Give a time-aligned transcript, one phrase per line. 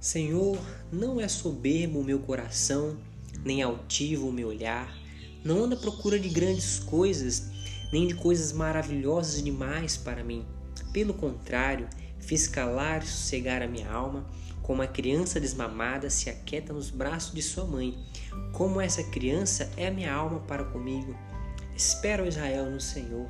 [0.00, 0.56] Senhor,
[0.92, 2.96] não é soberbo o meu coração,
[3.44, 4.96] nem altivo o meu olhar,
[5.44, 7.50] não anda à procura de grandes coisas,
[7.92, 10.46] nem de coisas maravilhosas demais para mim.
[10.92, 11.88] Pelo contrário,
[12.20, 14.24] fiz calar e sossegar a minha alma,
[14.62, 17.98] como a criança desmamada se aquieta nos braços de sua mãe.
[18.52, 21.16] Como essa criança é a minha alma para comigo.
[21.74, 23.28] Espero Israel no Senhor,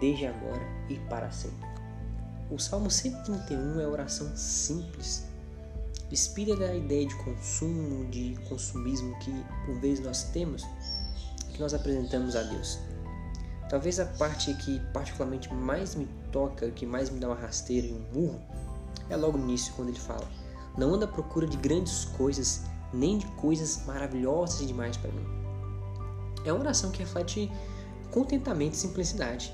[0.00, 1.68] desde agora e para sempre.
[2.50, 5.25] O Salmo 131 é oração simples,
[6.08, 9.32] despida da ideia de consumo, de consumismo que
[9.64, 10.62] por vezes nós temos,
[11.52, 12.78] que nós apresentamos a Deus.
[13.68, 17.92] Talvez a parte que particularmente mais me toca, que mais me dá uma rasteira e
[17.92, 18.40] um murro,
[19.08, 20.28] é logo no início, quando ele fala:
[20.76, 25.26] Não anda à procura de grandes coisas, nem de coisas maravilhosas demais para mim.
[26.44, 27.50] É uma oração que reflete
[28.12, 29.52] contentamento e simplicidade.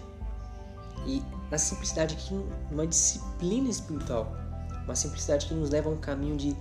[1.07, 2.35] E na simplicidade aqui,
[2.71, 4.37] uma disciplina espiritual,
[4.85, 6.57] uma simplicidade que nos leva a um caminho de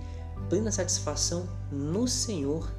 [0.48, 2.70] plena satisfação no Senhor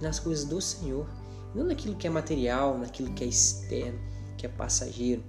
[0.00, 1.06] e nas coisas do Senhor,
[1.54, 4.00] não naquilo que é material, naquilo que é externo,
[4.36, 5.22] que é passageiro,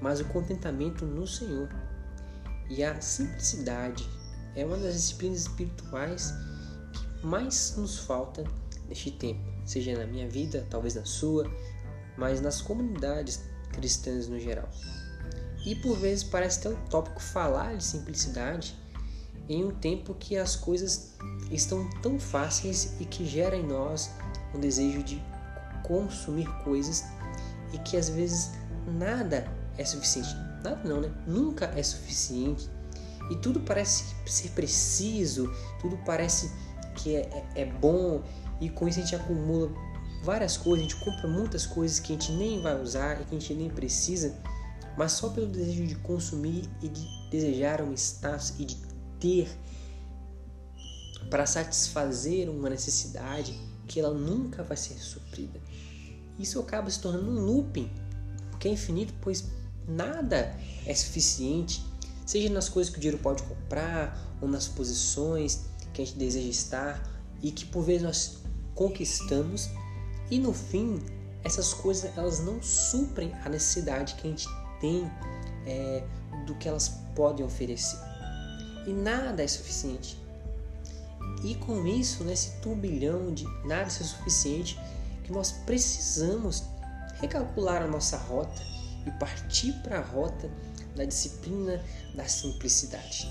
[0.00, 1.68] mas o contentamento no Senhor.
[2.68, 4.08] E a simplicidade
[4.54, 6.32] é uma das disciplinas espirituais
[6.92, 8.44] que mais nos falta
[8.88, 11.50] neste tempo, seja na minha vida, talvez na sua,
[12.16, 14.68] mas nas comunidades cristãs no geral.
[15.64, 18.76] E por vezes parece até utópico falar de simplicidade
[19.48, 21.14] em um tempo que as coisas
[21.50, 24.10] estão tão fáceis e que gera em nós
[24.54, 25.22] um desejo de
[25.82, 27.04] consumir coisas
[27.72, 28.52] e que às vezes
[28.86, 30.34] nada é suficiente.
[30.62, 31.10] Nada não, né?
[31.26, 32.68] Nunca é suficiente.
[33.30, 36.50] E tudo parece ser preciso, tudo parece
[36.96, 38.22] que é, é, é bom,
[38.60, 39.70] e com isso a gente acumula
[40.22, 43.36] várias coisas, a gente compra muitas coisas que a gente nem vai usar e que
[43.36, 44.34] a gente nem precisa,
[44.96, 48.76] mas só pelo desejo de consumir e de desejar um status e de
[49.20, 49.48] ter
[51.28, 55.60] para satisfazer uma necessidade que ela nunca vai ser suprida.
[56.38, 57.90] Isso acaba se tornando um looping,
[58.58, 59.44] que é infinito, pois
[59.88, 60.54] nada
[60.84, 61.84] é suficiente,
[62.24, 66.48] seja nas coisas que o dinheiro pode comprar ou nas posições que a gente deseja
[66.48, 67.10] estar
[67.42, 68.38] e que por vezes nós
[68.74, 69.70] conquistamos
[70.30, 71.00] e no fim,
[71.44, 74.48] essas coisas elas não suprem a necessidade que a gente
[74.80, 75.10] tem
[75.64, 76.04] é,
[76.46, 77.98] do que elas podem oferecer.
[78.86, 80.16] E nada é suficiente.
[81.42, 84.78] E com isso, nesse turbilhão de nada ser suficiente,
[85.24, 86.64] que nós precisamos
[87.20, 88.62] recalcular a nossa rota
[89.06, 90.50] e partir para a rota
[90.94, 91.82] da disciplina
[92.14, 93.30] da simplicidade.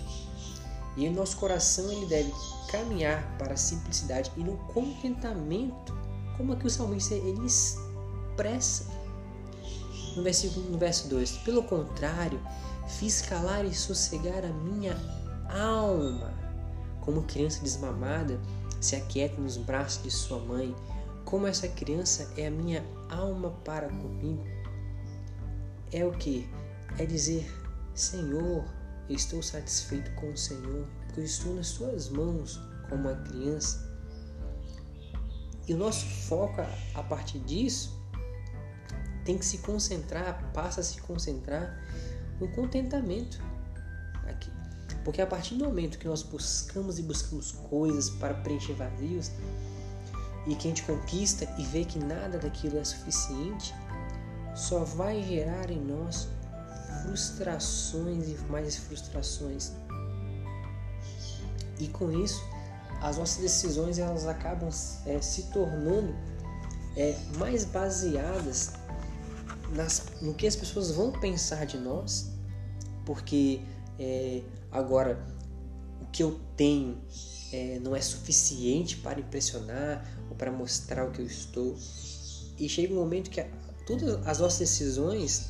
[0.98, 2.32] E o nosso coração ele deve
[2.70, 5.94] caminhar para a simplicidade e no contentamento
[6.38, 8.86] como aqui o salmista ele expressa
[10.16, 12.40] no, versículo, no verso 2: Pelo contrário,
[12.88, 14.96] fiz calar e sossegar a minha
[15.50, 16.34] alma,
[17.02, 18.40] como criança desmamada
[18.82, 20.76] se aquieta nos braços de sua mãe,
[21.24, 24.44] como essa criança é a minha alma para comigo.
[25.92, 26.48] É o que?
[26.98, 27.50] É dizer:
[27.94, 28.64] Senhor,
[29.10, 33.86] estou satisfeito com o Senhor, porque estou nas tuas mãos como uma criança.
[35.68, 36.62] E o nosso foco
[36.94, 38.00] a partir disso
[39.24, 41.76] tem que se concentrar, passa a se concentrar
[42.40, 43.42] no contentamento
[44.28, 44.52] aqui.
[45.04, 49.32] Porque a partir do momento que nós buscamos e buscamos coisas para preencher vazios
[50.48, 53.74] e que a gente conquista e vê que nada daquilo é suficiente,
[54.56, 56.28] só vai gerar em nós
[57.04, 59.72] frustrações e mais frustrações.
[61.80, 62.42] E com isso,
[63.02, 64.70] as nossas decisões elas acabam
[65.06, 66.16] é, se tornando
[66.96, 68.74] é, mais baseadas
[69.74, 72.32] nas, no que as pessoas vão pensar de nós,
[73.06, 73.62] porque
[74.00, 74.42] é,
[74.72, 75.26] agora
[76.02, 76.98] o que eu tenho
[77.52, 81.76] é, não é suficiente para impressionar ou para mostrar o que eu estou.
[82.58, 83.48] E chega um momento que a,
[83.86, 85.50] todas as nossas decisões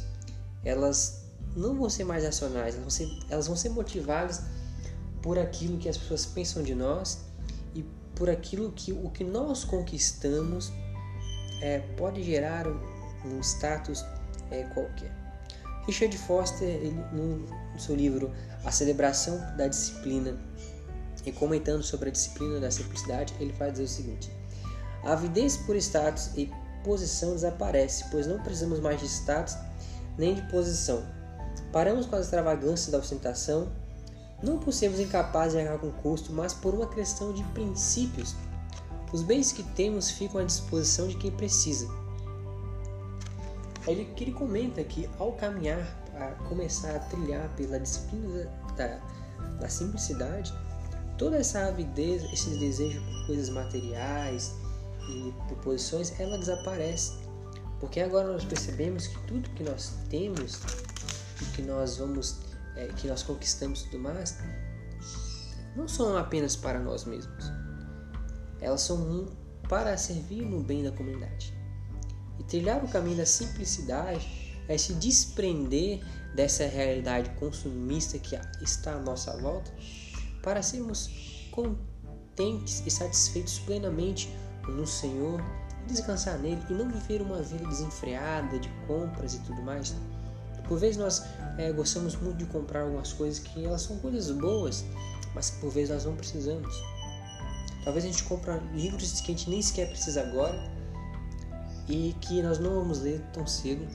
[0.63, 4.41] elas não vão ser mais racionais, elas vão ser, elas vão ser motivadas
[5.21, 7.25] por aquilo que as pessoas pensam de nós
[8.15, 10.71] por aquilo que o que nós conquistamos
[11.61, 12.79] é, pode gerar um,
[13.25, 14.03] um status
[14.49, 15.24] é, qualquer.
[15.85, 18.31] Richard Foster, ele, no seu livro
[18.63, 20.37] A Celebração da Disciplina,
[21.25, 24.31] e comentando sobre a disciplina da simplicidade, ele vai dizer o seguinte:
[25.03, 26.51] A avidez por status e
[26.83, 29.57] posição desaparece, pois não precisamos mais de status
[30.17, 31.03] nem de posição.
[31.71, 33.71] Paramos com as extravagâncias da ostentação
[34.43, 38.35] não por sermos incapazes de arcar com custo, mas por uma questão de princípios.
[39.11, 41.87] Os bens que temos ficam à disposição de quem precisa.
[43.87, 45.79] Ele, que ele comenta que ao caminhar,
[46.15, 48.99] a começar a trilhar pela disciplina da,
[49.59, 50.53] da simplicidade,
[51.17, 54.55] toda essa avidez, esse desejo por coisas materiais
[55.09, 57.13] e por posições, ela desaparece.
[57.79, 60.61] Porque agora nós percebemos que tudo que nós temos,
[61.53, 62.39] que nós vamos,
[62.75, 64.37] é, que nós conquistamos tudo mais,
[65.75, 67.51] não são apenas para nós mesmos.
[68.59, 69.27] Elas são
[69.67, 71.54] para servir no bem da comunidade.
[72.39, 76.01] E trilhar o caminho da simplicidade é se desprender
[76.35, 79.71] dessa realidade consumista que está à nossa volta
[80.43, 81.09] para sermos
[81.51, 84.29] contentes e satisfeitos plenamente
[84.67, 85.41] no Senhor,
[85.87, 89.95] descansar nele e não viver uma vida desenfreada de compras e tudo mais.
[90.67, 91.23] Por vezes nós
[91.57, 94.83] é, gostamos muito de comprar algumas coisas que elas são coisas boas,
[95.33, 96.75] mas que por vezes nós não precisamos.
[97.83, 100.74] Talvez a gente compre livros que a gente nem sequer precisa agora
[101.87, 103.87] e que nós não vamos ler tão cedo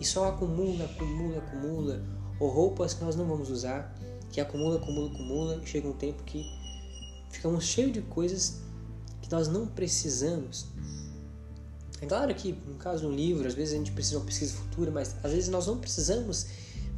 [0.00, 2.02] e só acumula, acumula, acumula
[2.38, 3.94] ou roupas que nós não vamos usar
[4.30, 6.46] que acumula, acumula, acumula, e chega um tempo que
[7.30, 8.60] ficamos cheios de coisas
[9.20, 10.66] que nós não precisamos.
[12.00, 14.26] É claro que, no caso de um livro, às vezes a gente precisa de uma
[14.26, 16.46] pesquisa futura, mas às vezes nós não precisamos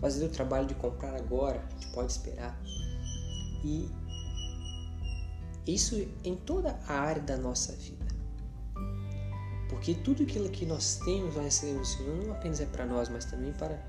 [0.01, 2.61] fazer o trabalho de comprar agora, a gente pode esperar.
[3.65, 3.89] E
[5.67, 8.02] isso em toda a área da nossa vida.
[9.83, 13.09] Porque tudo aquilo que nós temos, nós recebemos do Senhor, não apenas é para nós,
[13.09, 13.83] mas também para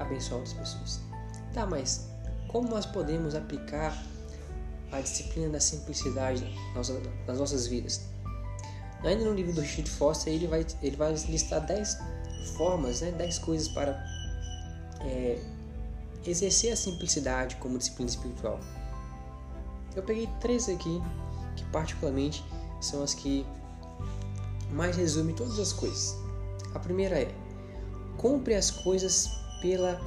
[0.00, 1.00] abençoar outras pessoas.
[1.54, 2.08] Tá, mas
[2.48, 4.04] como nós podemos aplicar
[4.90, 6.44] a disciplina da simplicidade
[6.74, 8.00] nas nossas vidas?
[9.04, 11.98] Ainda no livro do Richard Foster, ele vai, ele vai listar 10
[12.56, 13.92] formas, né, 10 coisas para
[15.02, 15.40] é,
[16.26, 18.58] exercer a simplicidade como disciplina espiritual.
[19.94, 21.00] Eu peguei três aqui,
[21.54, 22.44] que particularmente
[22.80, 23.46] são as que
[24.70, 26.16] mais resumem todas as coisas.
[26.74, 27.34] A primeira é:
[28.16, 29.28] compre as coisas
[29.60, 30.00] pela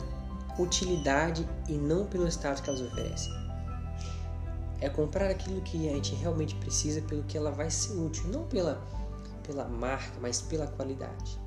[0.57, 3.33] utilidade e não pelo status que elas oferecem.
[4.81, 8.45] É comprar aquilo que a gente realmente precisa pelo que ela vai ser útil, não
[8.45, 8.81] pela,
[9.45, 11.39] pela marca, mas pela qualidade.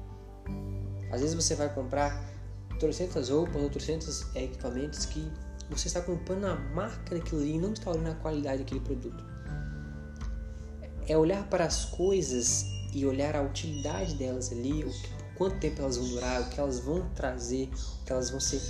[1.10, 2.22] Às vezes você vai comprar
[2.78, 5.30] trocentas roupas ou trocentos equipamentos que
[5.70, 9.24] você está comprando a marca daquilo ali e não está olhando a qualidade daquele produto.
[11.06, 14.92] É olhar para as coisas e olhar a utilidade delas ali, o
[15.34, 18.60] quanto tempo elas vão durar, o que elas vão trazer, o que elas vão ser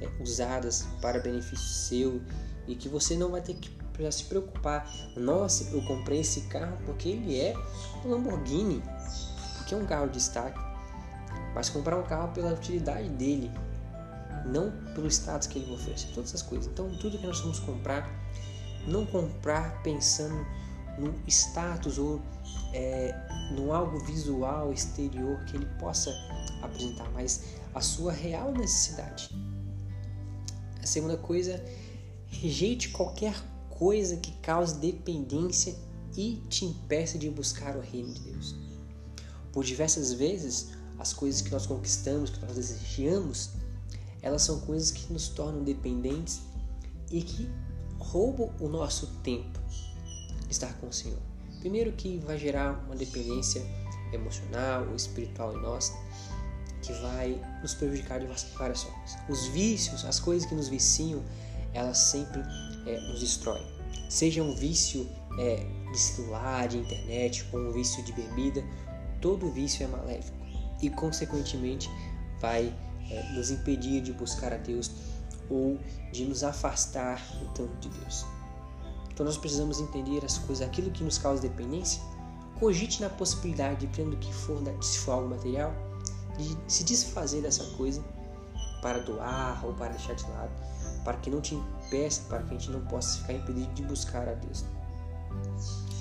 [0.00, 2.22] é, usadas para benefício seu
[2.66, 3.70] e que você não vai ter que
[4.10, 4.90] se preocupar.
[5.16, 7.54] Nossa, eu comprei esse carro porque ele é
[8.04, 8.82] um Lamborghini,
[9.56, 10.58] porque é um carro de destaque.
[11.54, 13.50] Mas comprar um carro pela utilidade dele,
[14.44, 16.70] não pelo status que ele oferece, todas essas coisas.
[16.70, 18.06] Então, tudo que nós vamos comprar,
[18.86, 20.46] não comprar pensando
[20.98, 22.20] no status ou
[22.72, 23.14] é,
[23.52, 26.10] no algo visual exterior que ele possa
[26.62, 27.44] apresentar, mas
[27.74, 29.30] a sua real necessidade.
[30.82, 31.62] A segunda coisa,
[32.28, 33.34] rejeite qualquer
[33.70, 35.74] coisa que cause dependência
[36.16, 38.54] e te impeça de buscar o reino de Deus.
[39.52, 43.50] Por diversas vezes, as coisas que nós conquistamos, que nós desejamos,
[44.22, 46.40] elas são coisas que nos tornam dependentes
[47.10, 47.50] e que
[47.98, 49.58] roubam o nosso tempo
[50.50, 51.18] estar com o Senhor.
[51.60, 53.62] Primeiro que vai gerar uma dependência
[54.12, 55.92] emocional ou espiritual em nós,
[56.82, 58.26] que vai nos prejudicar de
[58.56, 59.18] várias formas.
[59.28, 61.22] Os vícios, as coisas que nos viciam,
[61.74, 62.40] elas sempre
[62.86, 63.66] é, nos destroem.
[64.08, 68.62] Seja um vício é, de celular, de internet, ou um vício de bebida,
[69.20, 70.36] todo vício é maléfico
[70.80, 71.90] e, consequentemente,
[72.40, 72.72] vai
[73.10, 74.90] é, nos impedir de buscar a Deus
[75.48, 75.78] ou
[76.12, 78.24] de nos afastar do tanto de Deus.
[79.16, 82.02] Então nós precisamos entender as coisas, aquilo que nos causa dependência.
[82.60, 85.72] Cogite na possibilidade, dependendo do que for, se for algo material,
[86.36, 88.04] de se desfazer dessa coisa
[88.82, 90.52] para doar ou para deixar de lado,
[91.02, 94.28] para que não te impeça, para que a gente não possa ficar impedido de buscar
[94.28, 94.66] a Deus.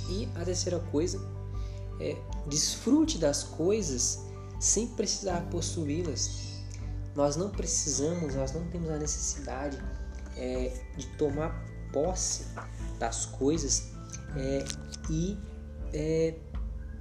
[0.10, 1.18] E a terceira coisa
[2.02, 2.18] é
[2.48, 4.26] desfrute das coisas
[4.60, 6.66] sem precisar possuí-las.
[7.16, 9.82] Nós não precisamos, nós não temos a necessidade
[10.36, 12.44] é, de tomar posse
[13.00, 13.92] das coisas
[14.36, 14.66] é,
[15.10, 15.38] e
[15.94, 16.36] é,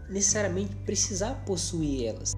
[0.09, 2.35] necessariamente precisar possuir elas.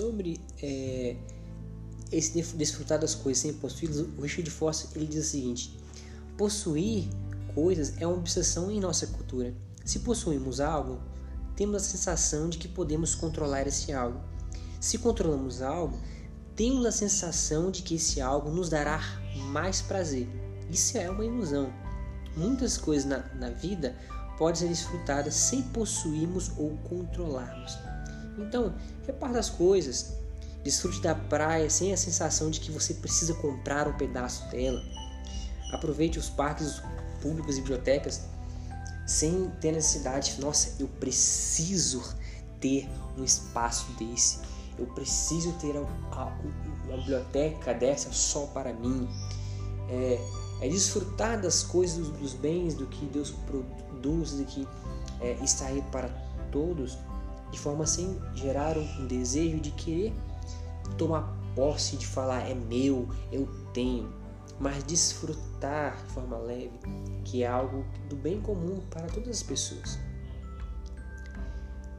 [0.00, 1.16] sobre é,
[2.12, 5.78] esse desfrutar das coisas sem possuí-las, o Richard Foster ele diz o seguinte:
[6.36, 7.08] possuir
[7.54, 9.54] coisas é uma obsessão em nossa cultura.
[9.84, 11.00] Se possuímos algo,
[11.56, 14.20] temos a sensação de que podemos controlar esse algo.
[14.80, 15.98] Se controlamos algo,
[16.56, 19.00] temos a sensação de que esse algo nos dará
[19.52, 20.26] mais prazer.
[20.70, 21.72] Isso é uma ilusão.
[22.36, 23.94] Muitas coisas na, na vida
[24.38, 27.78] podem ser desfrutadas sem possuirmos ou controlarmos.
[28.38, 28.74] Então,
[29.06, 30.14] reparta as coisas.
[30.64, 34.82] Desfrute da praia sem a sensação de que você precisa comprar um pedaço dela.
[35.72, 36.82] Aproveite os parques
[37.20, 38.22] públicos e bibliotecas
[39.06, 42.14] sem ter necessidade, nossa, eu preciso
[42.60, 44.38] ter um espaço desse,
[44.80, 46.32] eu preciso ter uma,
[46.86, 49.08] biblioteca dessa só para mim.
[49.88, 50.20] É,
[50.60, 54.66] é, desfrutar das coisas, dos bens, do que Deus produz, do que
[55.20, 56.08] é, está aí para
[56.50, 56.98] todos,
[57.50, 60.12] de forma sem gerar um desejo de querer
[60.98, 64.20] tomar posse, de falar é meu, eu tenho
[64.60, 66.78] mas desfrutar de forma leve,
[67.24, 69.98] que é algo do bem comum para todas as pessoas.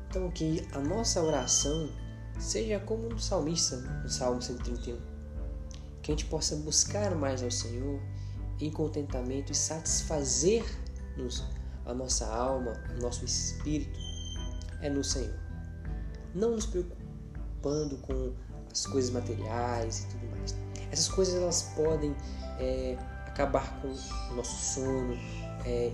[0.07, 1.89] Então, que a nossa oração
[2.41, 4.97] seja como no salmista, no Salmo 131,
[6.01, 8.01] que a gente possa buscar mais ao Senhor
[8.59, 11.45] em contentamento e satisfazer-nos
[11.85, 13.99] a nossa alma, o nosso espírito
[14.81, 15.39] é no Senhor.
[16.33, 18.33] Não nos preocupando com
[18.71, 20.55] as coisas materiais e tudo mais.
[20.91, 22.15] Essas coisas elas podem
[22.59, 25.13] é, acabar com o nosso sono
[25.65, 25.93] é,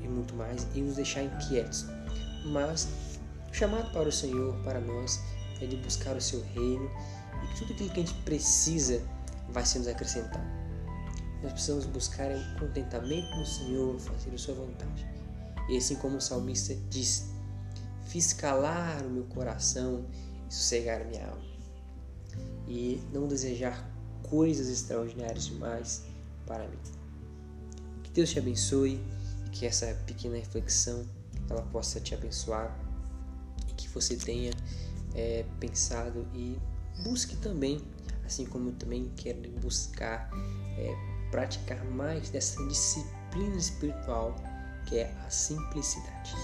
[0.00, 1.86] e, e muito mais e nos deixar inquietos.
[2.46, 2.88] Mas
[3.50, 5.20] o chamado para o Senhor, para nós,
[5.64, 6.90] é de buscar o seu reino
[7.42, 9.02] e tudo aquilo que a gente precisa
[9.50, 10.46] vai ser nos acrescentado.
[11.42, 15.06] Nós precisamos buscar o contentamento no Senhor, fazer a sua vontade.
[15.68, 17.30] E assim como o salmista diz,
[18.06, 20.04] fiz calar o meu coração
[20.48, 21.48] e sossegar a minha alma.
[22.66, 23.88] E não desejar
[24.22, 26.04] coisas extraordinárias demais
[26.46, 26.78] para mim.
[28.02, 29.00] Que Deus te abençoe
[29.52, 31.04] que essa pequena reflexão
[31.48, 32.76] ela possa te abençoar
[33.68, 34.50] e que você tenha
[35.14, 36.58] é, pensado e
[37.02, 37.80] busque também,
[38.24, 40.30] assim como eu também quero buscar
[40.76, 40.94] é,
[41.30, 44.34] praticar mais dessa disciplina espiritual
[44.86, 46.34] que é a simplicidade.